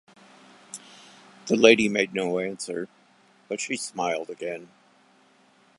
[1.45, 2.89] The lady made no answer,
[3.47, 4.69] but she smiled again.